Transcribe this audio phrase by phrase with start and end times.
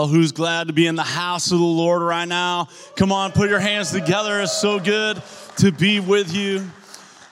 [0.00, 2.68] Well, who's glad to be in the house of the Lord right now?
[2.96, 4.40] Come on, put your hands together.
[4.40, 5.22] It's so good
[5.58, 6.66] to be with you.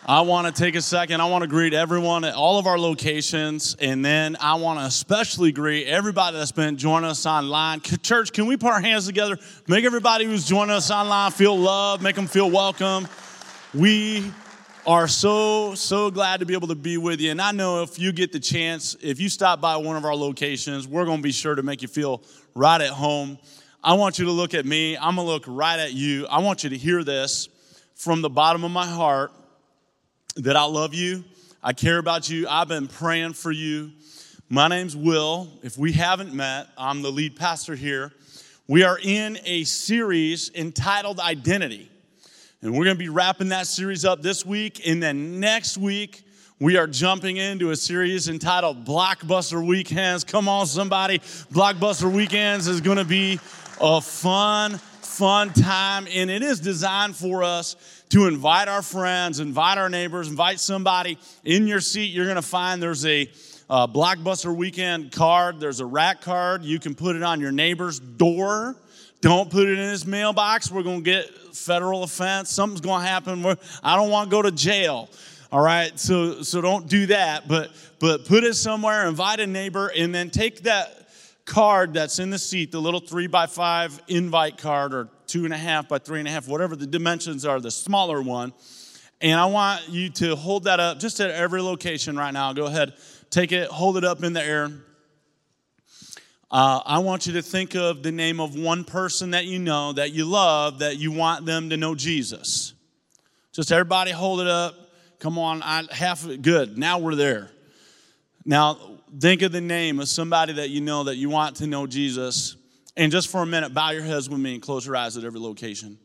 [0.04, 1.22] I want to take a second.
[1.22, 4.84] I want to greet everyone at all of our locations, and then I want to
[4.84, 7.80] especially greet everybody that's been joining us online.
[7.80, 9.38] Church, can we put our hands together?
[9.66, 13.08] Make everybody who's joining us online feel loved, make them feel welcome.
[13.72, 14.30] We
[14.88, 17.30] are so, so glad to be able to be with you.
[17.30, 20.16] And I know if you get the chance, if you stop by one of our
[20.16, 22.22] locations, we're going to be sure to make you feel
[22.54, 23.36] right at home.
[23.84, 24.96] I want you to look at me.
[24.96, 26.26] I'm going to look right at you.
[26.28, 27.50] I want you to hear this
[27.96, 29.30] from the bottom of my heart
[30.36, 31.22] that I love you.
[31.62, 32.48] I care about you.
[32.48, 33.90] I've been praying for you.
[34.48, 35.48] My name's Will.
[35.62, 38.10] If we haven't met, I'm the lead pastor here.
[38.66, 41.90] We are in a series entitled Identity.
[42.60, 44.82] And we're going to be wrapping that series up this week.
[44.84, 46.24] And then next week,
[46.58, 50.24] we are jumping into a series entitled Blockbuster Weekends.
[50.24, 51.20] Come on, somebody.
[51.52, 53.38] Blockbuster Weekends is going to be
[53.80, 56.08] a fun, fun time.
[56.12, 57.76] And it is designed for us
[58.08, 62.06] to invite our friends, invite our neighbors, invite somebody in your seat.
[62.06, 63.30] You're going to find there's a
[63.70, 66.64] uh, Blockbuster Weekend card, there's a rack card.
[66.64, 68.74] You can put it on your neighbor's door.
[69.20, 70.70] Don't put it in his mailbox.
[70.70, 72.50] We're going to get federal offense.
[72.50, 73.44] Something's going to happen.
[73.82, 75.08] I don't want to go to jail.
[75.50, 77.48] All right, so so don't do that.
[77.48, 79.08] But but put it somewhere.
[79.08, 81.08] Invite a neighbor, and then take that
[81.46, 85.54] card that's in the seat, the little three by five invite card, or two and
[85.54, 88.52] a half by three and a half, whatever the dimensions are, the smaller one.
[89.20, 92.52] And I want you to hold that up just at every location right now.
[92.52, 92.92] Go ahead,
[93.30, 94.70] take it, hold it up in the air.
[96.50, 99.92] Uh, I want you to think of the name of one person that you know,
[99.92, 102.72] that you love, that you want them to know Jesus.
[103.52, 104.74] Just everybody hold it up.
[105.18, 106.26] Come on, I, half.
[106.40, 106.78] Good.
[106.78, 107.50] Now we're there.
[108.46, 108.78] Now
[109.20, 112.56] think of the name of somebody that you know that you want to know Jesus.
[112.96, 115.24] And just for a minute, bow your heads with me and close your eyes at
[115.24, 115.98] every location.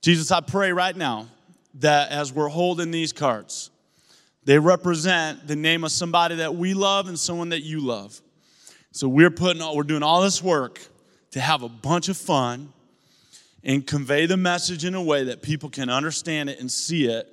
[0.00, 1.26] Jesus, I pray right now
[1.74, 3.70] that as we're holding these cards,
[4.44, 8.20] they represent the name of somebody that we love and someone that you love.
[8.96, 10.80] So we're putting all, we're doing all this work
[11.32, 12.72] to have a bunch of fun
[13.62, 17.28] and convey the message in a way that people can understand it and see it.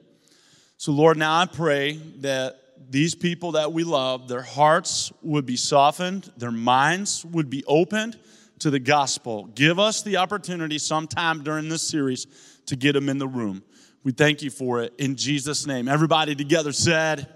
[0.75, 2.59] So Lord, now I pray that
[2.89, 8.19] these people that we love, their hearts would be softened, their minds would be opened
[8.59, 9.45] to the gospel.
[9.55, 12.27] Give us the opportunity sometime during this series
[12.65, 13.63] to get them in the room.
[14.03, 15.87] We thank you for it in Jesus' name.
[15.87, 17.29] Everybody together said,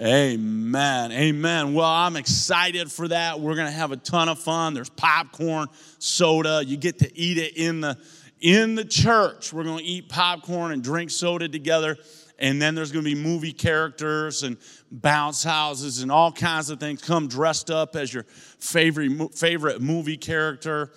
[0.00, 1.12] Amen.
[1.12, 1.74] Amen.
[1.74, 3.38] Well, I'm excited for that.
[3.38, 4.72] We're going to have a ton of fun.
[4.72, 5.68] There's popcorn,
[5.98, 6.62] soda.
[6.64, 7.98] You get to eat it in the
[8.40, 9.52] in the church.
[9.52, 11.98] We're going to eat popcorn and drink soda together.
[12.38, 14.56] And then there's going to be movie characters and
[14.90, 17.02] bounce houses and all kinds of things.
[17.02, 20.92] Come dressed up as your favorite favorite movie character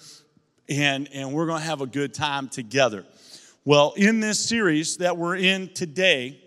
[0.69, 3.05] and and we're going to have a good time together.
[3.65, 6.42] Well, in this series that we're in today,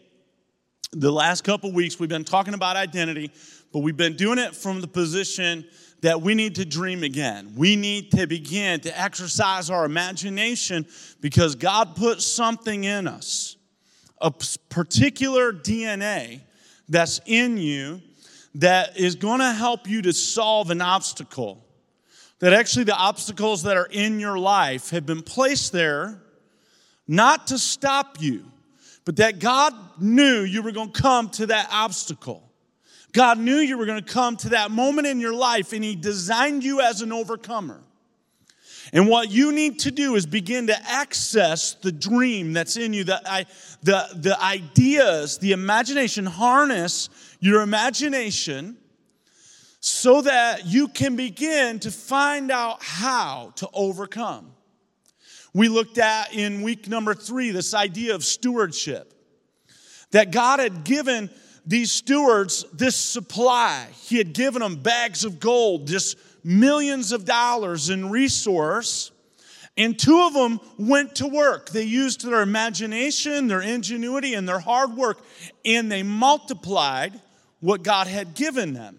[0.92, 3.30] the last couple weeks we've been talking about identity,
[3.72, 5.64] but we've been doing it from the position
[6.02, 7.52] that we need to dream again.
[7.56, 10.86] We need to begin to exercise our imagination
[11.20, 13.56] because God put something in us,
[14.20, 16.40] a particular DNA
[16.88, 18.00] that's in you
[18.54, 21.62] that is going to help you to solve an obstacle.
[22.38, 26.20] That actually, the obstacles that are in your life have been placed there
[27.08, 28.44] not to stop you
[29.06, 32.42] but that God knew you were going to come to that obstacle.
[33.12, 35.96] God knew you were going to come to that moment in your life, and He
[35.96, 37.82] designed you as an overcomer.
[38.92, 43.04] And what you need to do is begin to access the dream that's in you,
[43.04, 43.46] the,
[43.82, 47.08] the, the ideas, the imagination, harness
[47.40, 48.76] your imagination
[49.80, 54.52] so that you can begin to find out how to overcome.
[55.56, 59.14] We looked at in week number three this idea of stewardship.
[60.10, 61.30] That God had given
[61.64, 63.86] these stewards this supply.
[64.02, 69.12] He had given them bags of gold, just millions of dollars in resource.
[69.78, 71.70] And two of them went to work.
[71.70, 75.24] They used their imagination, their ingenuity, and their hard work,
[75.64, 77.18] and they multiplied
[77.60, 78.98] what God had given them.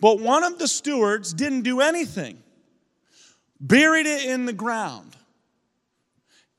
[0.00, 2.42] But one of the stewards didn't do anything,
[3.60, 5.16] buried it in the ground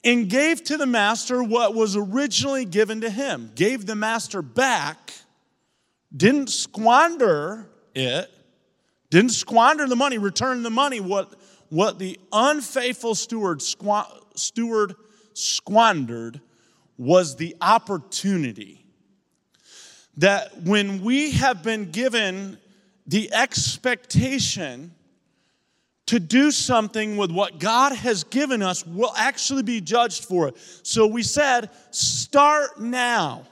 [0.03, 5.13] and gave to the master what was originally given to him, gave the master back,
[6.15, 8.29] didn't squander it,
[9.09, 10.99] didn't squander the money, returned the money.
[10.99, 11.33] What,
[11.69, 14.95] what the unfaithful steward, squ- steward
[15.33, 16.41] squandered
[16.97, 18.85] was the opportunity
[20.17, 22.57] that when we have been given
[23.07, 24.93] the expectation
[26.11, 30.57] to do something with what God has given us will actually be judged for it.
[30.83, 33.47] So we said, start now.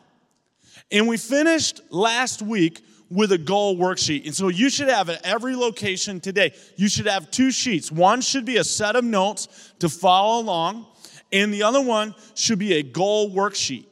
[0.91, 4.25] And we finished last week with a goal worksheet.
[4.25, 7.93] And so you should have at every location today, you should have two sheets.
[7.93, 9.47] One should be a set of notes
[9.79, 10.85] to follow along,
[11.31, 13.85] and the other one should be a goal worksheet.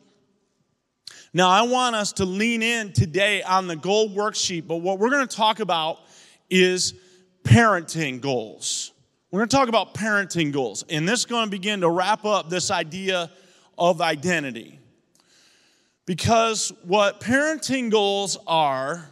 [1.34, 5.12] Now, I want us to lean in today on the goal worksheet, but what we're
[5.12, 6.00] going to talk about
[6.50, 6.94] is
[7.48, 8.92] parenting goals.
[9.32, 12.26] We're going to talk about parenting goals, and this is going to begin to wrap
[12.26, 13.32] up this idea
[13.78, 14.80] of identity.
[16.06, 19.10] Because what parenting goals are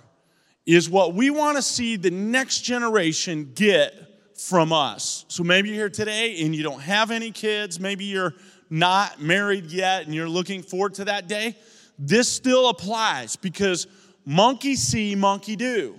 [0.65, 3.93] is what we want to see the next generation get
[4.37, 5.25] from us.
[5.29, 8.33] So maybe you're here today and you don't have any kids, maybe you're
[8.69, 11.55] not married yet and you're looking forward to that day.
[11.97, 13.87] This still applies because
[14.25, 15.95] monkey see, monkey do.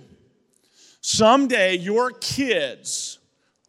[1.09, 3.19] Someday your kids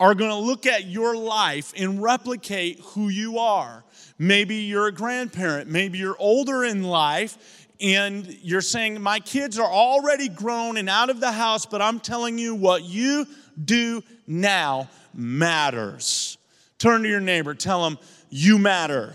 [0.01, 3.85] are going to look at your life and replicate who you are.
[4.19, 9.71] Maybe you're a grandparent, maybe you're older in life and you're saying, My kids are
[9.71, 13.25] already grown and out of the house, but I'm telling you what you
[13.65, 16.39] do now matters.
[16.81, 18.01] Turn to your neighbor, tell them,
[18.31, 19.15] You matter.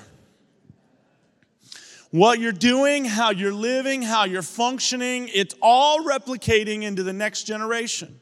[2.13, 7.45] What you're doing, how you're living, how you're functioning, it's all replicating into the next
[7.45, 8.21] generation.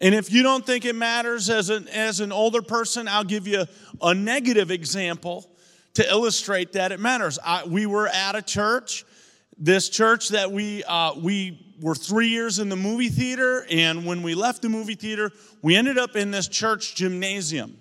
[0.00, 3.46] And if you don't think it matters as an, as an older person, I'll give
[3.46, 3.64] you
[4.02, 5.48] a negative example
[5.94, 7.38] to illustrate that it matters.
[7.44, 9.04] I, we were at a church,
[9.56, 14.24] this church that we, uh, we were three years in the movie theater, and when
[14.24, 15.30] we left the movie theater,
[15.62, 17.78] we ended up in this church gymnasium.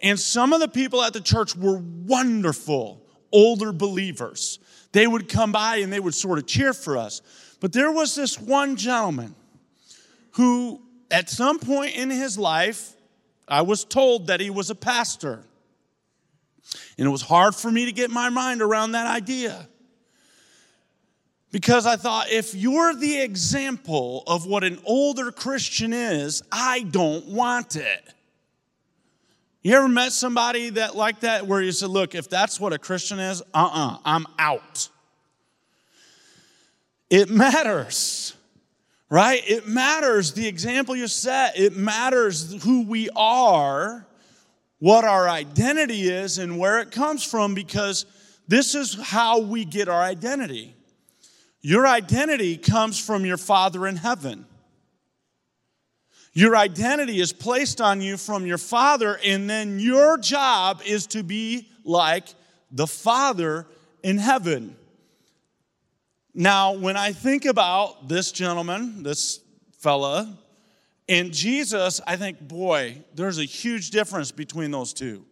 [0.00, 3.03] And some of the people at the church were wonderful
[3.34, 4.60] older believers.
[4.92, 7.20] They would come by and they would sort of cheer for us.
[7.60, 9.34] But there was this one gentleman
[10.32, 12.94] who at some point in his life,
[13.46, 15.44] I was told that he was a pastor.
[16.96, 19.68] And it was hard for me to get my mind around that idea.
[21.50, 27.26] Because I thought, if you're the example of what an older Christian is, I don't
[27.26, 28.14] want it.
[29.64, 32.78] You ever met somebody that like that where you said, look, if that's what a
[32.78, 34.88] Christian is, uh-uh, I'm out.
[37.10, 38.34] It matters
[39.14, 39.48] right?
[39.48, 44.04] It matters the example you set, it matters who we are,
[44.80, 48.06] what our identity is, and where it comes from because
[48.48, 50.74] this is how we get our identity.
[51.60, 54.46] Your identity comes from your Father in heaven.
[56.34, 61.22] Your identity is placed on you from your Father, and then your job is to
[61.22, 62.26] be like
[62.72, 63.66] the Father
[64.02, 64.76] in heaven.
[66.34, 69.38] Now, when I think about this gentleman, this
[69.78, 70.36] fella,
[71.08, 75.24] and Jesus, I think, boy, there's a huge difference between those two.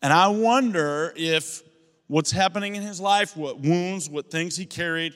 [0.00, 1.62] And I wonder if
[2.06, 5.14] what's happening in his life, what wounds, what things he carried,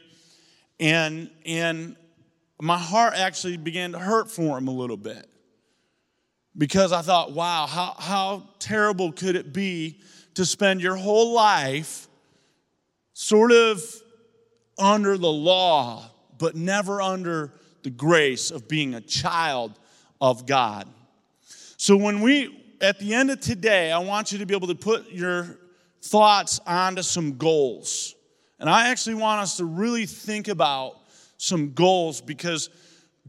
[0.80, 1.94] and, and
[2.60, 5.26] my heart actually began to hurt for him a little bit.
[6.56, 10.00] Because I thought, wow, how, how terrible could it be
[10.34, 12.08] to spend your whole life
[13.12, 13.82] sort of
[14.78, 19.78] under the law, but never under the grace of being a child
[20.20, 20.88] of God.
[21.76, 24.74] So, when we, at the end of today, I want you to be able to
[24.74, 25.58] put your
[26.02, 28.14] thoughts onto some goals.
[28.60, 30.97] And I actually want us to really think about
[31.38, 32.68] some goals because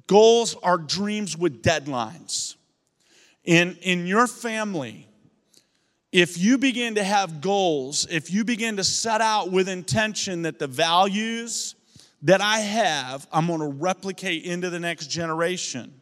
[0.07, 2.55] goals are dreams with deadlines.
[3.45, 5.07] In, in your family,
[6.11, 10.59] if you begin to have goals, if you begin to set out with intention that
[10.59, 11.75] the values
[12.23, 15.93] that I have, I'm going to replicate into the next generation,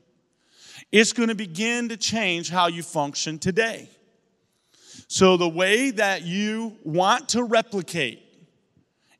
[0.92, 3.90] it's going to begin to change how you function today.
[5.10, 8.24] So, the way that you want to replicate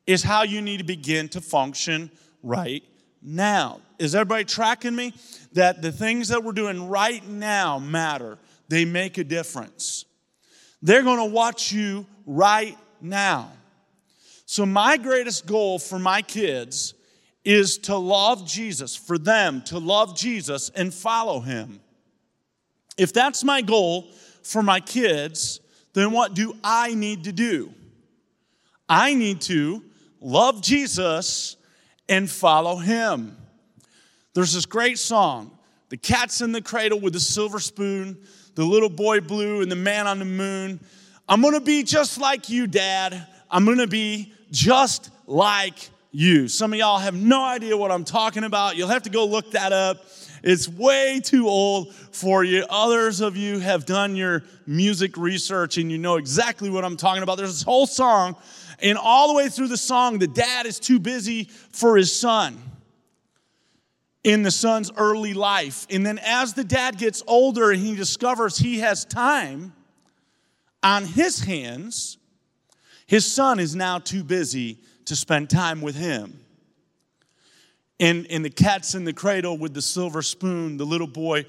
[0.06, 2.10] is how you need to begin to function
[2.42, 2.82] right
[3.22, 3.80] now.
[3.98, 5.12] Is everybody tracking me?
[5.52, 10.04] That the things that we're doing right now matter, they make a difference.
[10.82, 13.50] They're going to watch you right now.
[14.46, 16.94] So, my greatest goal for my kids
[17.44, 21.80] is to love Jesus, for them to love Jesus and follow him.
[22.96, 24.10] If that's my goal
[24.42, 25.60] for my kids,
[25.92, 27.72] then what do I need to do?
[28.88, 29.82] I need to
[30.20, 31.56] love Jesus
[32.08, 33.36] and follow him.
[34.34, 35.56] There's this great song,
[35.88, 38.18] The Cat's in the Cradle with the Silver Spoon
[38.58, 40.80] the little boy blue and the man on the moon.
[41.28, 43.24] I'm gonna be just like you, Dad.
[43.48, 46.48] I'm gonna be just like you.
[46.48, 48.76] Some of y'all have no idea what I'm talking about.
[48.76, 50.04] You'll have to go look that up.
[50.42, 52.66] It's way too old for you.
[52.68, 57.22] Others of you have done your music research and you know exactly what I'm talking
[57.22, 57.36] about.
[57.38, 58.34] There's this whole song,
[58.80, 62.62] and all the way through the song, the dad is too busy for his son
[64.24, 65.86] in the son's early life.
[65.90, 69.72] And then as the dad gets older and he discovers he has time
[70.82, 72.18] on his hands,
[73.06, 76.40] his son is now too busy to spend time with him.
[78.00, 81.46] And, and the cat's in the cradle with the silver spoon, the little boy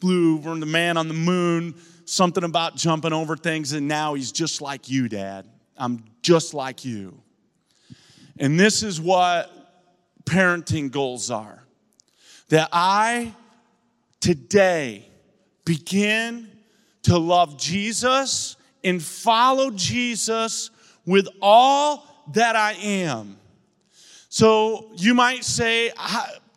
[0.00, 4.30] blue, from the man on the moon, something about jumping over things, and now he's
[4.30, 5.46] just like you, Dad.
[5.76, 7.20] I'm just like you.
[8.38, 9.50] And this is what
[10.24, 11.62] parenting goals are
[12.48, 13.34] that I
[14.20, 15.08] today
[15.64, 16.48] begin
[17.04, 20.70] to love Jesus and follow Jesus
[21.04, 23.36] with all that I am.
[24.28, 25.92] So you might say,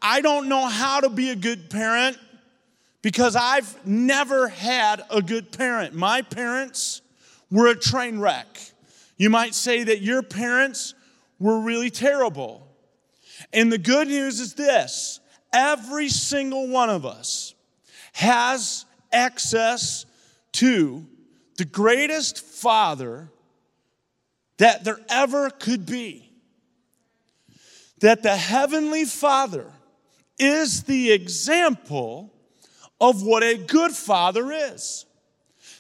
[0.02, 2.18] I don't know how to be a good parent
[3.02, 5.94] because I've never had a good parent.
[5.94, 7.02] My parents
[7.50, 8.60] were a train wreck.
[9.20, 10.96] You might say that your parents
[11.38, 12.66] were really terrible.
[13.54, 15.20] And the good news is this
[15.54, 17.54] every single one of us
[18.14, 20.06] has access
[20.54, 21.06] to
[21.58, 23.30] the greatest father
[24.58, 26.32] that there ever could be.
[28.00, 29.70] That the Heavenly Father
[30.38, 32.34] is the example
[33.02, 35.06] of what a good father is.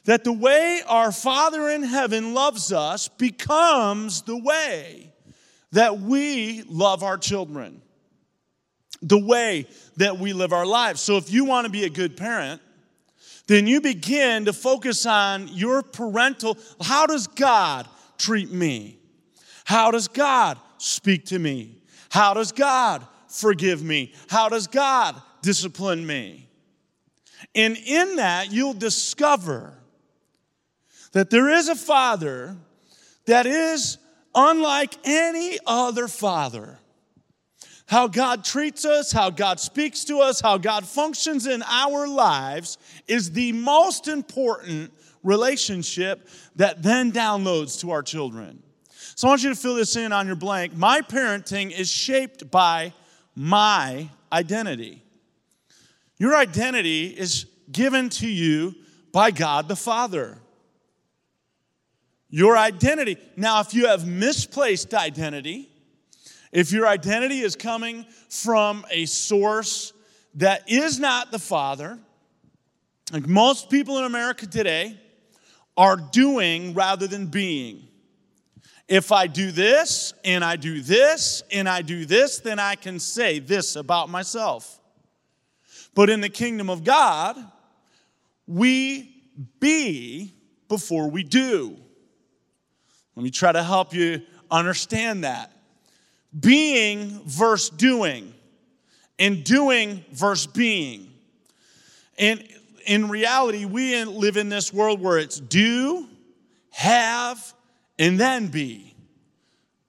[0.09, 5.13] That the way our Father in heaven loves us becomes the way
[5.71, 7.83] that we love our children
[9.01, 9.65] the way
[9.97, 11.01] that we live our lives.
[11.01, 12.61] So if you want to be a good parent,
[13.47, 17.87] then you begin to focus on your parental how does God
[18.17, 18.99] treat me?
[19.63, 21.81] How does God speak to me?
[22.09, 24.13] How does God forgive me?
[24.27, 26.49] How does God discipline me?
[27.55, 29.78] And in that, you'll discover
[31.11, 32.55] that there is a father
[33.25, 33.97] that is
[34.35, 36.79] unlike any other father
[37.89, 42.77] how God treats us, how God speaks to us, how God functions in our lives
[43.07, 48.61] is the most important relationship that then downloads to our children.
[49.15, 50.77] So I want you to fill this in on your blank.
[50.77, 52.93] My parenting is shaped by
[53.35, 55.01] my identity.
[56.19, 58.75] Your identity is given to you
[59.11, 60.37] by God the Father.
[62.29, 63.17] Your identity.
[63.35, 65.69] Now, if you have misplaced identity,
[66.51, 69.93] if your identity is coming from a source
[70.35, 71.97] that is not the Father,
[73.11, 74.99] like most people in America today
[75.75, 77.87] are doing rather than being.
[78.87, 82.99] If I do this and I do this and I do this, then I can
[82.99, 84.79] say this about myself.
[85.95, 87.37] But in the kingdom of God,
[88.47, 89.23] we
[89.59, 90.35] be
[90.67, 91.77] before we do.
[93.19, 95.51] Let me try to help you understand that
[96.39, 98.33] being versus doing,
[99.19, 101.11] and doing versus being.
[102.17, 102.41] And
[102.85, 106.07] in reality, we live in this world where it's do,
[106.69, 107.53] have,
[107.97, 108.95] and then be.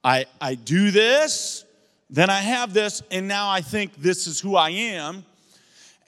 [0.03, 1.63] I, I do this,
[2.09, 5.23] then I have this, and now I think this is who I am.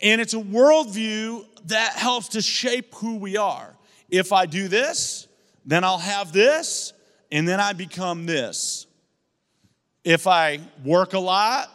[0.01, 3.73] And it's a worldview that helps to shape who we are.
[4.09, 5.29] If I do this,
[5.65, 6.91] then I'll have this,
[7.33, 8.85] and then I become this.
[10.03, 11.67] If I work a lot,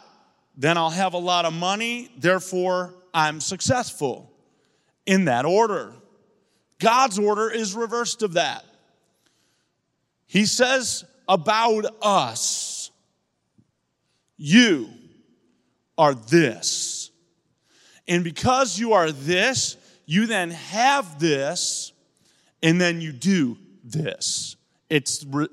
[0.55, 4.31] then I'll have a lot of money, therefore, I'm successful.
[5.05, 5.91] In that order.
[6.79, 8.63] God's order is reversed of that.
[10.27, 12.91] He says about us,
[14.37, 14.89] you
[15.97, 17.11] are this.
[18.07, 19.75] And because you are this,
[20.05, 21.91] you then have this,
[22.63, 24.55] and then you do this.
[24.89, 25.47] It's re-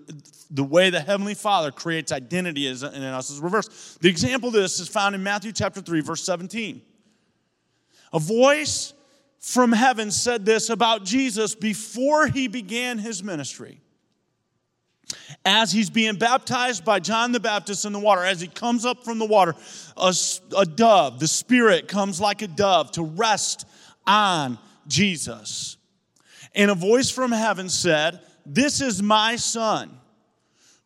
[0.51, 4.01] the way the Heavenly Father creates identity in us is reversed.
[4.01, 6.81] The example of this is found in Matthew chapter 3, verse 17.
[8.13, 8.95] A voice
[9.39, 13.81] from heaven said this about Jesus before he began his ministry.
[15.45, 19.05] As he's being baptized by John the Baptist in the water, as he comes up
[19.05, 19.55] from the water,
[19.97, 20.13] a,
[20.57, 23.67] a dove, the Spirit comes like a dove to rest
[24.07, 25.77] on Jesus.
[26.55, 29.91] And a voice from heaven said, This is my son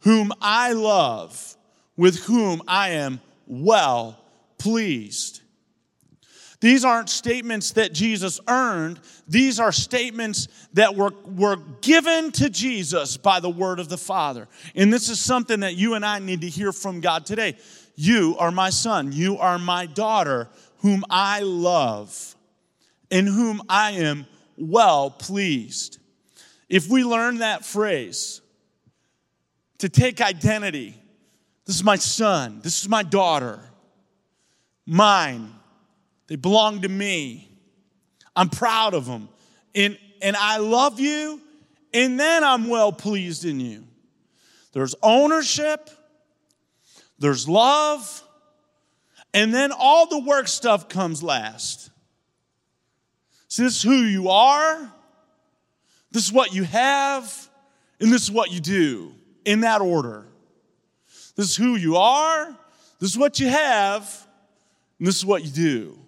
[0.00, 1.57] whom I love,
[1.97, 4.19] with whom I am well
[4.59, 5.43] pleased.
[6.61, 9.00] These aren't statements that Jesus earned.
[9.26, 14.47] These are statements that were, were given to Jesus by the word of the Father.
[14.75, 17.57] And this is something that you and I need to hear from God today.
[17.95, 19.12] You are my son.
[19.12, 20.49] You are my daughter,
[20.79, 22.37] whom I love,
[23.11, 24.26] in whom I am
[24.59, 26.00] well pleased.
[26.71, 28.41] If we learn that phrase,
[29.79, 30.95] to take identity,
[31.67, 33.61] this is my son, this is my daughter,
[34.87, 35.53] mine,
[36.29, 37.50] they belong to me.
[38.37, 39.29] I'm proud of them.
[39.75, 41.41] And, and I love you,
[41.93, 43.85] and then I'm well pleased in you.
[44.73, 45.91] There's ownership,
[47.19, 48.23] there's love,
[49.35, 51.91] and then all the work stuff comes last.
[53.49, 54.93] See, this is who you are,
[56.11, 57.49] this is what you have,
[58.00, 59.12] and this is what you do
[59.45, 60.26] in that order.
[61.37, 62.57] This is who you are,
[62.99, 64.26] this is what you have,
[64.99, 65.99] and this is what you do.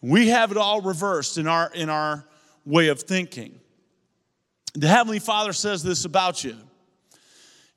[0.00, 2.24] We have it all reversed in our, in our
[2.64, 3.58] way of thinking.
[4.74, 6.56] The Heavenly Father says this about you.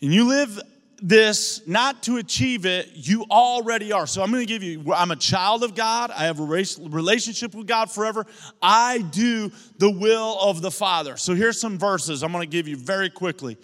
[0.01, 0.62] And you live
[1.01, 4.08] this not to achieve it, you already are.
[4.08, 6.12] So I'm going to give you, I'm a child of God.
[6.12, 8.25] I have a relationship with God forever.
[8.62, 11.18] I do the will of the Father.
[11.18, 13.58] So here's some verses I'm going to give you very quickly.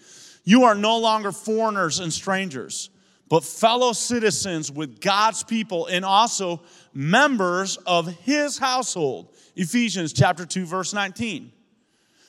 [0.44, 2.90] You are no longer foreigners and strangers,
[3.30, 6.62] but fellow citizens with God's people and also
[6.94, 9.36] members of his household.
[9.56, 11.52] Ephesians chapter 2 verse 19.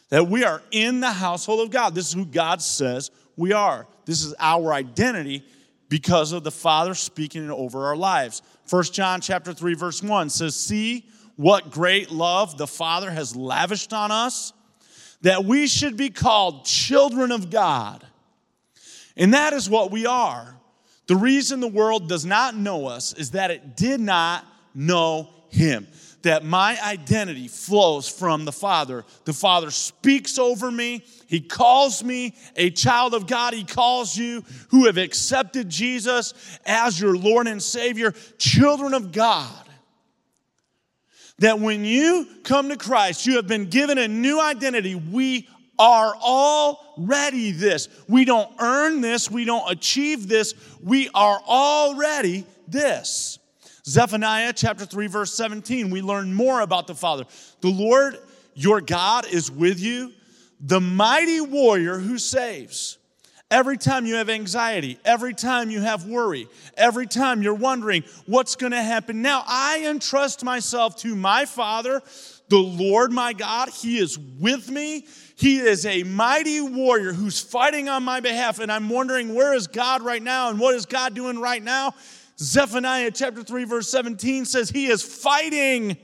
[0.09, 1.95] That we are in the household of God.
[1.95, 3.87] This is who God says we are.
[4.07, 5.45] This is our identity
[5.89, 8.41] because of the Father speaking over our lives.
[8.71, 13.93] 1 John chapter 3 verse 1 says, "See what great love the Father has lavished
[13.93, 14.53] on us
[15.21, 18.07] that we should be called children of God."
[19.17, 20.57] And that is what we are.
[21.07, 25.87] The reason the world does not know us is that it did not know him
[26.27, 29.05] that my identity flows from the Father.
[29.27, 31.05] The Father speaks over me.
[31.29, 33.55] He calls me a child of God.
[33.55, 36.35] He calls you who have accepted Jesus
[36.67, 39.49] as your Lord and Savior, children of God.
[41.39, 44.97] That when you come to Christ, you have been given a new identity.
[44.97, 47.89] We are already this.
[48.09, 50.55] We don't earn this, we don't achieve this.
[50.83, 53.39] We are already this.
[53.89, 57.25] Zephaniah chapter 3, verse 17, we learn more about the Father.
[57.61, 58.19] The Lord
[58.55, 60.13] your God is with you,
[60.61, 62.99] the mighty warrior who saves.
[63.49, 68.57] Every time you have anxiety, every time you have worry, every time you're wondering what's
[68.57, 72.03] going to happen now, I entrust myself to my Father,
[72.49, 73.69] the Lord my God.
[73.69, 75.07] He is with me.
[75.37, 78.59] He is a mighty warrior who's fighting on my behalf.
[78.59, 80.51] And I'm wondering, where is God right now?
[80.51, 81.95] And what is God doing right now?
[82.39, 85.97] Zephaniah chapter 3, verse 17 says, He is fighting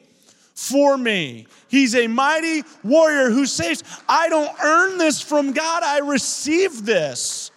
[0.55, 1.47] for me.
[1.69, 3.83] He's a mighty warrior who saves.
[4.09, 7.51] I don't earn this from God, I receive this.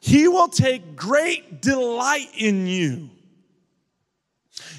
[0.00, 3.10] He will take great delight in you.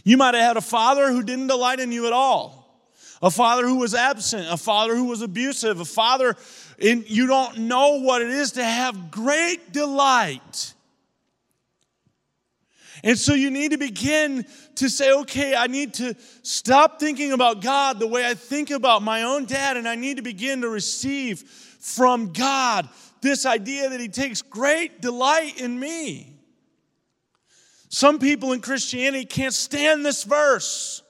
[0.04, 2.84] You might have had a father who didn't delight in you at all,
[3.22, 6.36] a father who was absent, a father who was abusive, a father,
[6.82, 10.74] and you don't know what it is to have great delight
[13.04, 17.62] and so you need to begin to say, okay, I need to stop thinking about
[17.62, 20.70] God the way I think about my own dad, and I need to begin to
[20.70, 22.88] receive from God
[23.22, 26.32] this idea that He takes great delight in me.
[27.90, 31.04] Some people in Christianity can't stand this verse.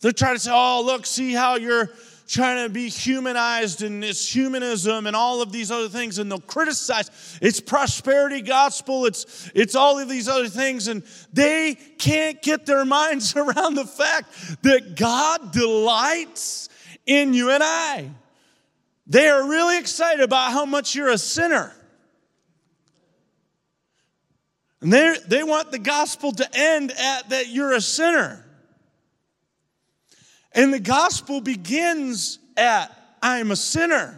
[0.00, 1.90] They're trying to say, oh, look, see how you're
[2.30, 6.38] trying to be humanized and it's humanism and all of these other things and they'll
[6.38, 7.38] criticize.
[7.42, 12.84] It's prosperity gospel it's it's all of these other things and they can't get their
[12.84, 16.68] minds around the fact that God delights
[17.04, 18.10] in you and I.
[19.08, 21.74] They are really excited about how much you're a sinner.
[24.80, 28.46] And they they want the gospel to end at that you're a sinner
[30.52, 34.16] and the gospel begins at, I'm a sinner.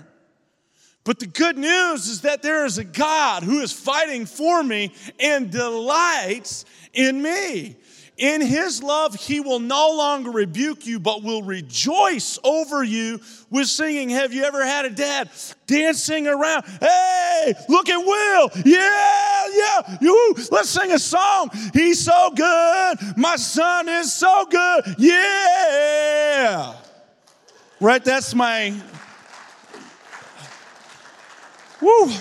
[1.05, 4.93] But the good news is that there is a God who is fighting for me
[5.19, 7.77] and delights in me.
[8.19, 13.21] In his love, he will no longer rebuke you, but will rejoice over you
[13.51, 14.11] with singing.
[14.11, 15.31] Have you ever had a dad
[15.67, 16.65] dancing around?
[16.79, 18.51] Hey, look at Will.
[18.67, 19.97] Yeah, yeah.
[20.01, 21.51] You, let's sing a song.
[21.73, 22.99] He's so good.
[23.17, 24.95] My son is so good.
[24.99, 26.75] Yeah.
[27.81, 28.05] Right?
[28.05, 28.79] That's my.
[31.81, 32.13] Woo.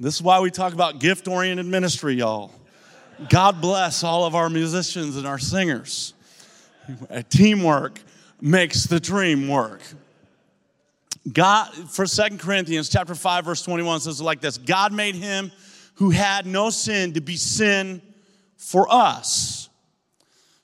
[0.00, 2.52] This is why we talk about gift oriented ministry, y'all.
[3.28, 6.14] God bless all of our musicians and our singers.
[7.28, 8.00] Teamwork
[8.40, 9.80] makes the dream work.
[11.30, 15.50] God, for Second Corinthians chapter 5, verse 21 says like this God made him
[15.94, 18.00] who had no sin to be sin
[18.56, 19.68] for us,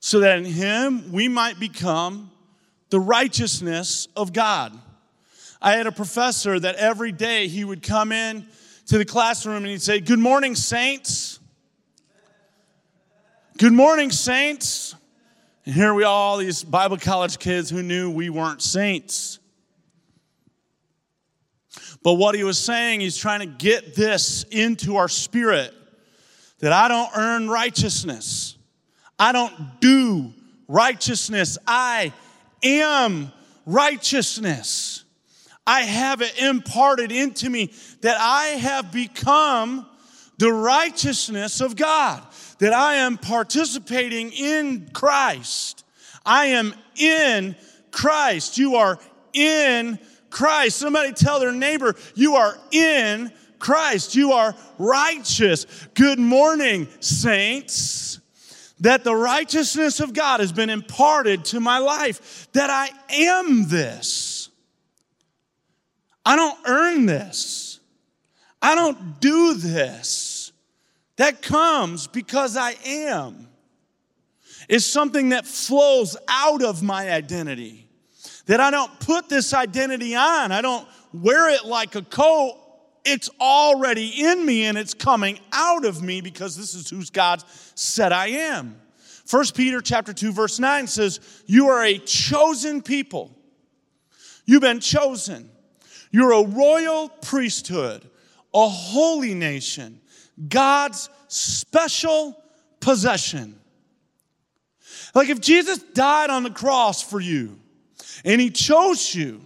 [0.00, 2.30] so that in him we might become
[2.90, 4.72] the righteousness of God.
[5.60, 8.46] I had a professor that every day he would come in
[8.86, 11.40] to the classroom and he'd say, Good morning, saints.
[13.56, 14.96] Good morning, saints.
[15.64, 19.38] And here we are, all these Bible college kids who knew we weren't saints.
[22.02, 25.72] But what he was saying, he's trying to get this into our spirit
[26.58, 28.56] that I don't earn righteousness.
[29.20, 30.32] I don't do
[30.66, 31.56] righteousness.
[31.64, 32.12] I
[32.60, 33.30] am
[33.66, 35.04] righteousness.
[35.64, 39.86] I have it imparted into me that I have become
[40.38, 42.20] the righteousness of God,
[42.58, 45.84] that I am participating in Christ.
[46.24, 47.56] I am in
[47.90, 48.58] Christ.
[48.58, 48.98] You are
[49.32, 49.98] in
[50.30, 50.78] Christ.
[50.78, 54.14] Somebody tell their neighbor, you are in Christ.
[54.14, 55.66] You are righteous.
[55.94, 58.20] Good morning, saints.
[58.80, 64.50] That the righteousness of God has been imparted to my life, that I am this.
[66.26, 67.80] I don't earn this.
[68.60, 70.33] I don't do this.
[71.16, 73.48] That comes because I am.
[74.68, 77.88] It's something that flows out of my identity.
[78.46, 82.60] That I don't put this identity on, I don't wear it like a coat.
[83.04, 87.42] It's already in me and it's coming out of me because this is who God
[87.74, 88.80] said I am.
[89.30, 93.34] 1 Peter chapter 2 verse 9 says, "You are a chosen people.
[94.46, 95.50] You've been chosen.
[96.10, 98.08] You're a royal priesthood,
[98.52, 100.00] a holy nation,
[100.48, 102.36] God's special
[102.80, 103.58] possession."
[105.14, 107.58] Like if Jesus died on the cross for you,
[108.24, 109.40] and He chose you.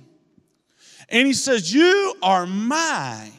[1.08, 3.32] And He says, You are mine.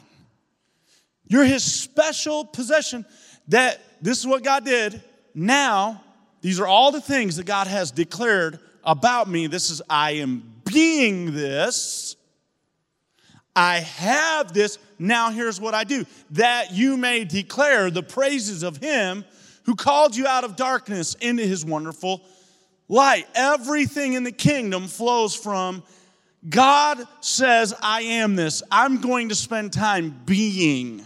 [1.26, 3.04] You're His special possession.
[3.48, 5.02] That this is what God did.
[5.34, 6.02] Now,
[6.40, 9.46] these are all the things that God has declared about me.
[9.46, 12.16] This is, I am being this.
[13.54, 14.78] I have this.
[14.98, 19.24] Now, here's what I do that you may declare the praises of Him
[19.64, 22.22] who called you out of darkness into His wonderful
[22.88, 23.26] light.
[23.34, 25.82] Everything in the kingdom flows from
[26.48, 28.62] God says, I am this.
[28.70, 31.04] I'm going to spend time being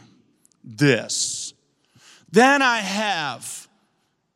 [0.62, 1.54] this.
[2.30, 3.68] Then I have,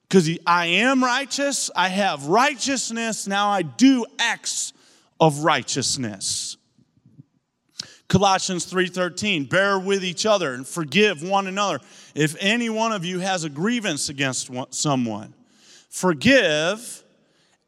[0.09, 3.27] because I am righteous, I have righteousness.
[3.27, 4.73] Now I do acts
[5.21, 6.58] of righteousness.
[8.09, 11.79] Colossians 3:13 bear with each other and forgive one another
[12.15, 15.35] if any one of you has a grievance against someone
[15.91, 17.05] forgive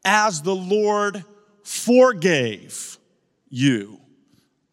[0.05, 1.23] as the Lord
[1.63, 2.97] forgave
[3.49, 3.99] you.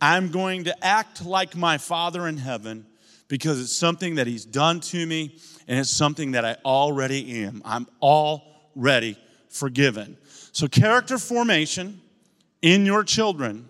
[0.01, 2.87] I'm going to act like my Father in heaven
[3.27, 7.63] because it's something that He's done to me and it's something that I already am.
[7.65, 10.17] I'm already forgiven.
[10.53, 12.01] So, character formation
[12.63, 13.69] in your children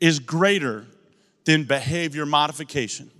[0.00, 0.86] is greater
[1.46, 3.10] than behavior modification.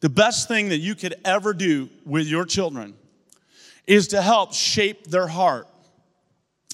[0.00, 2.94] The best thing that you could ever do with your children
[3.86, 5.68] is to help shape their heart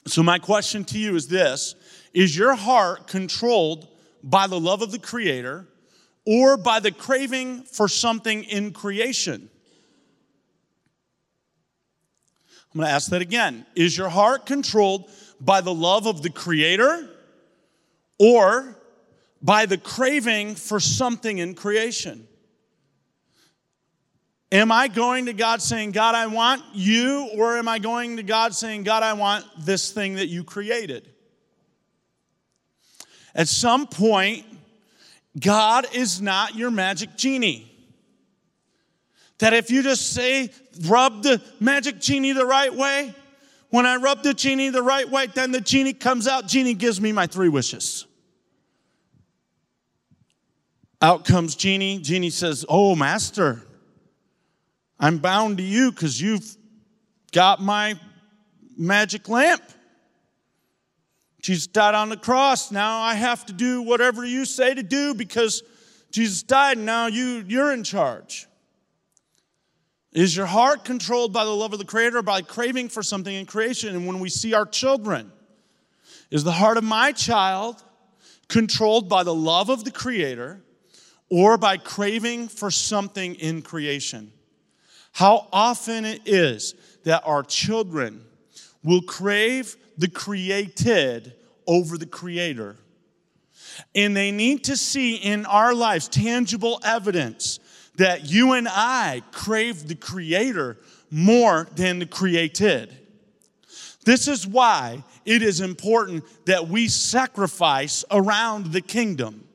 [0.08, 1.74] so, my question to you is this
[2.14, 3.88] Is your heart controlled
[4.22, 5.66] by the love of the Creator
[6.24, 9.50] or by the craving for something in creation?
[12.72, 13.66] I'm going to ask that again.
[13.74, 17.10] Is your heart controlled by the love of the Creator
[18.18, 18.77] or
[19.42, 22.26] by the craving for something in creation?
[24.50, 28.22] Am I going to God saying, God, I want you, or am I going to
[28.22, 31.08] God saying, God, I want this thing that you created?
[33.34, 34.46] At some point,
[35.38, 37.70] God is not your magic genie.
[39.38, 40.50] That if you just say,
[40.86, 43.14] rub the magic genie the right way,
[43.70, 47.00] when I rub the genie the right way, then the genie comes out, genie gives
[47.00, 48.06] me my three wishes.
[51.00, 53.62] Out comes genie, genie says, Oh, master,
[54.98, 56.56] I'm bound to you because you've
[57.32, 57.94] got my
[58.76, 59.62] magic lamp.
[61.40, 62.72] Jesus died on the cross.
[62.72, 65.62] Now I have to do whatever you say to do because
[66.10, 68.46] Jesus died and now you, you're in charge.
[70.12, 73.46] Is your heart controlled by the love of the Creator, by craving for something in
[73.46, 73.94] creation?
[73.94, 75.30] And when we see our children,
[76.30, 77.82] is the heart of my child
[78.48, 80.62] controlled by the love of the Creator
[81.30, 84.32] or by craving for something in creation?
[85.12, 88.24] How often it is that our children
[88.82, 91.34] will crave the created
[91.66, 92.76] over the creator.
[93.94, 97.58] And they need to see in our lives tangible evidence
[97.96, 100.78] that you and I crave the creator
[101.10, 102.96] more than the created.
[104.04, 109.47] This is why it is important that we sacrifice around the kingdom.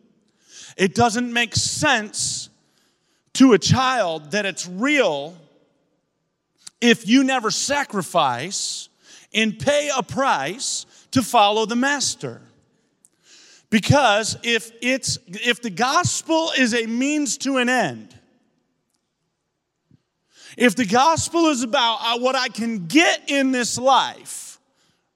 [0.77, 2.49] It doesn't make sense
[3.33, 5.38] to a child that it's real
[6.81, 8.89] if you never sacrifice
[9.33, 12.41] and pay a price to follow the master.
[13.69, 18.15] Because if it's if the gospel is a means to an end,
[20.57, 24.59] if the gospel is about uh, what I can get in this life,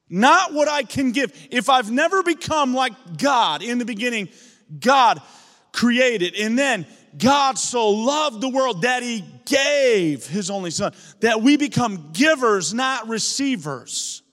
[0.10, 4.30] not what I can give, if I've never become like God in the beginning,
[4.80, 5.22] God
[5.78, 6.88] created, and then
[7.18, 12.74] God so loved the world that he gave his only son, that we become givers,
[12.74, 14.24] not receivers.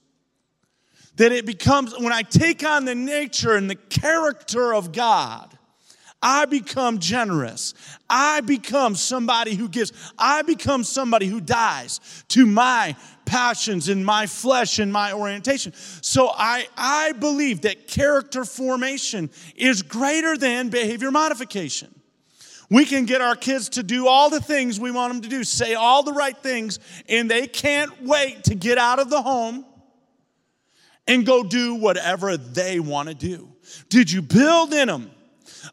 [1.17, 5.54] That it becomes, when I take on the nature and the character of God,
[6.27, 7.75] I become generous.
[8.09, 9.93] I become somebody who gives.
[10.19, 15.75] I become somebody who dies to my passions and my flesh and my orientation.
[15.75, 21.95] So I, I believe that character formation is greater than behavior modification.
[22.71, 25.45] We can get our kids to do all the things we want them to do,
[25.45, 29.67] say all the right things, and they can't wait to get out of the home
[31.07, 33.51] and go do whatever they want to do.
[33.91, 35.11] Did you build in them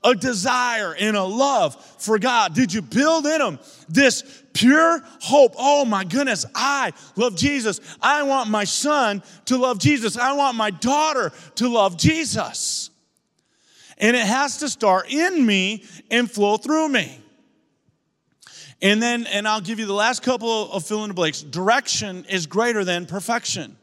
[0.04, 2.54] a desire and a love for God?
[2.54, 5.54] Did you build in them this pure hope?
[5.58, 7.80] Oh my goodness, I love Jesus.
[8.02, 10.18] I want my son to love Jesus.
[10.18, 12.90] I want my daughter to love Jesus.
[13.98, 17.20] And it has to start in me and flow through me.
[18.82, 21.44] And then, and I'll give you the last couple of fill in the blanks.
[21.44, 23.78] Direction is greater than perfection.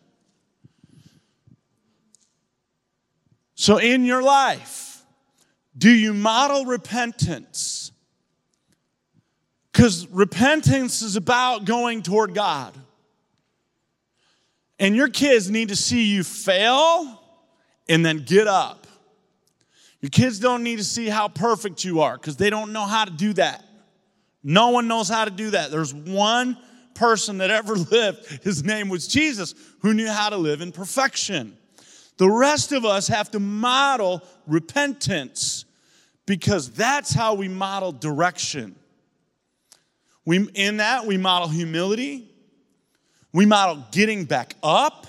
[3.54, 4.87] So, in your life,
[5.78, 7.92] do you model repentance?
[9.72, 12.74] Because repentance is about going toward God.
[14.80, 17.20] And your kids need to see you fail
[17.88, 18.86] and then get up.
[20.00, 23.04] Your kids don't need to see how perfect you are because they don't know how
[23.04, 23.64] to do that.
[24.42, 25.70] No one knows how to do that.
[25.70, 26.56] There's one
[26.94, 31.56] person that ever lived, his name was Jesus, who knew how to live in perfection.
[32.16, 35.64] The rest of us have to model repentance
[36.28, 38.76] because that's how we model direction.
[40.26, 42.28] We, in that, we model humility.
[43.32, 45.06] We model getting back up.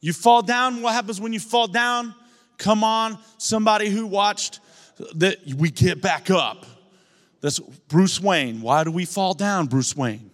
[0.00, 2.12] You fall down, what happens when you fall down?
[2.58, 4.58] Come on, somebody who watched
[5.14, 6.66] that we get back up.
[7.40, 8.60] That's Bruce Wayne.
[8.60, 10.32] Why do we fall down, Bruce Wayne?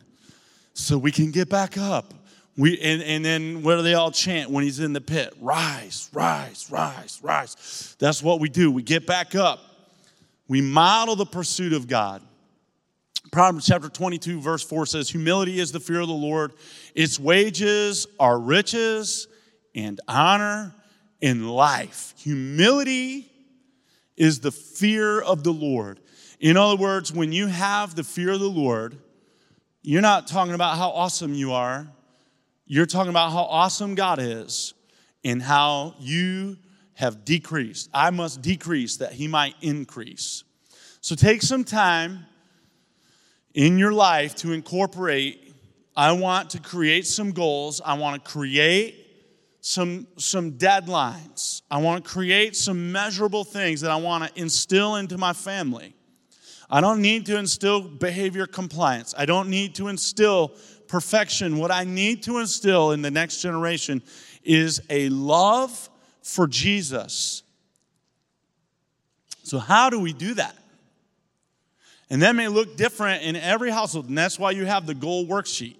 [0.72, 2.14] So we can get back up.
[2.56, 5.34] We, and, and then what do they all chant when he's in the pit?
[5.38, 7.94] Rise, rise, rise, rise.
[7.98, 8.70] That's what we do.
[8.70, 9.71] We get back up.
[10.48, 12.22] We model the pursuit of God.
[13.30, 16.52] Proverbs chapter 22, verse 4 says, Humility is the fear of the Lord.
[16.94, 19.28] Its wages are riches
[19.74, 20.74] and honor
[21.20, 22.14] in life.
[22.18, 23.30] Humility
[24.16, 26.00] is the fear of the Lord.
[26.40, 28.98] In other words, when you have the fear of the Lord,
[29.82, 31.88] you're not talking about how awesome you are.
[32.66, 34.74] You're talking about how awesome God is
[35.24, 36.56] and how you
[36.94, 37.88] have decreased.
[37.92, 40.44] I must decrease that He might increase.
[41.00, 42.26] So take some time
[43.54, 45.54] in your life to incorporate.
[45.96, 47.80] I want to create some goals.
[47.84, 49.02] I want to create
[49.60, 51.62] some, some deadlines.
[51.70, 55.94] I want to create some measurable things that I want to instill into my family.
[56.68, 59.14] I don't need to instill behavior compliance.
[59.16, 60.52] I don't need to instill
[60.88, 61.58] perfection.
[61.58, 64.02] What I need to instill in the next generation
[64.42, 65.88] is a love
[66.22, 67.42] for Jesus.
[69.42, 70.56] So, how do we do that?
[72.08, 75.26] And that may look different in every household, and that's why you have the goal
[75.26, 75.76] worksheet.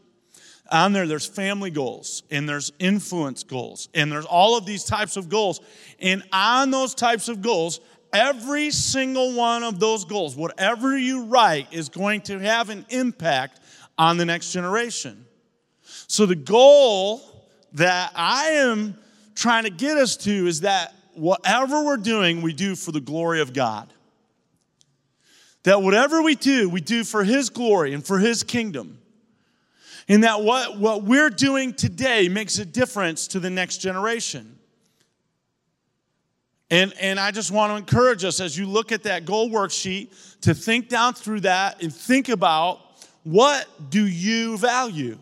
[0.71, 5.17] On there, there's family goals, and there's influence goals, and there's all of these types
[5.19, 5.61] of goals.
[6.01, 7.81] And on those types of goals,
[8.13, 13.61] every single one of those goals, whatever you write, is going to have an impact
[13.99, 15.27] on the next generation.
[15.83, 17.21] So, the goal
[17.75, 18.97] that I am
[19.35, 23.41] trying to get us to is that whatever we're doing, we do for the glory
[23.41, 23.93] of God.
[25.65, 28.99] That whatever we do, we do for His glory and for His kingdom.
[30.09, 34.59] And that what, what we're doing today makes a difference to the next generation.
[36.71, 40.41] And, and I just want to encourage us as you look at that goal worksheet
[40.41, 42.81] to think down through that and think about
[43.25, 45.19] what do you value?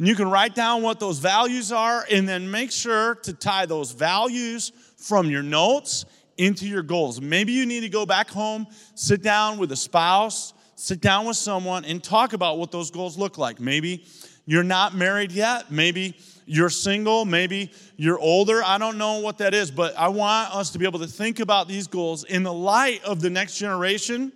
[0.00, 3.66] And you can write down what those values are and then make sure to tie
[3.66, 6.06] those values from your notes
[6.38, 7.20] into your goals.
[7.20, 11.36] Maybe you need to go back home, sit down with a spouse, sit down with
[11.36, 13.60] someone and talk about what those goals look like.
[13.60, 14.06] Maybe
[14.46, 15.70] you're not married yet.
[15.70, 17.26] Maybe you're single.
[17.26, 18.62] Maybe you're older.
[18.64, 21.40] I don't know what that is, but I want us to be able to think
[21.40, 24.32] about these goals in the light of the next generation,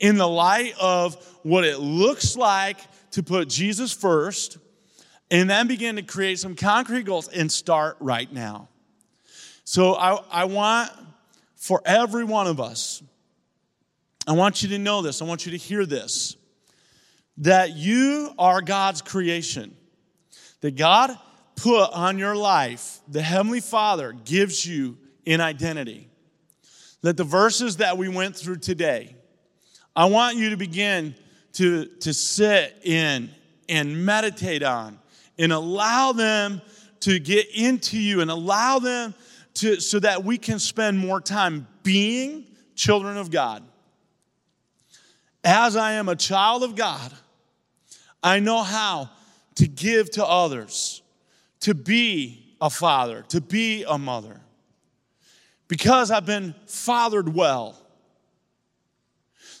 [0.00, 2.78] in the light of what it looks like
[3.12, 4.58] to put Jesus first,
[5.30, 8.68] and then begin to create some concrete goals and start right now.
[9.64, 10.90] So I, I want
[11.56, 13.02] for every one of us,
[14.26, 16.36] I want you to know this, I want you to hear this
[17.38, 19.74] that you are God's creation,
[20.60, 21.16] that God
[21.56, 26.08] put on your life, the Heavenly Father gives you an identity.
[27.02, 29.16] That the verses that we went through today,
[29.96, 31.14] I want you to begin
[31.54, 33.30] to, to sit in
[33.70, 34.99] and meditate on
[35.40, 36.60] and allow them
[37.00, 39.14] to get into you and allow them
[39.54, 43.64] to so that we can spend more time being children of God.
[45.42, 47.12] As I am a child of God,
[48.22, 49.08] I know how
[49.54, 51.02] to give to others,
[51.60, 54.40] to be a father, to be a mother.
[55.68, 57.78] Because I've been fathered well.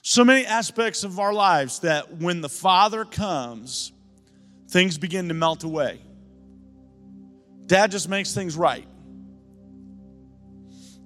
[0.02, 3.92] So many aspects of our lives that when the Father comes,
[4.70, 6.00] things begin to melt away.
[7.66, 8.86] Dad just makes things right.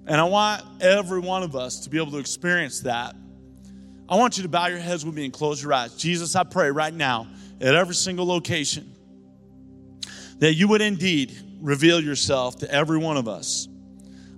[0.07, 3.15] And I want every one of us to be able to experience that.
[4.07, 5.95] I want you to bow your heads with me and close your eyes.
[5.95, 7.27] Jesus, I pray right now
[7.59, 8.91] at every single location
[10.39, 13.67] that you would indeed reveal yourself to every one of us.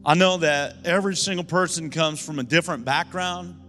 [0.06, 3.60] I know that every single person comes from a different background.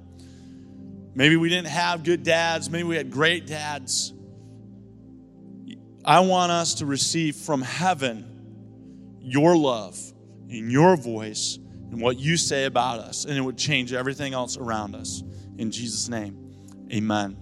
[1.15, 4.13] Maybe we didn't have good dads, maybe we had great dads.
[6.09, 9.99] I want us to receive from heaven your love
[10.49, 11.59] and your voice
[11.91, 15.23] and what you say about us, and it would change everything else around us.
[15.59, 16.51] In Jesus' name,
[16.91, 17.37] amen.